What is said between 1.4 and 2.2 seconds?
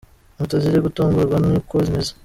uko zimeze.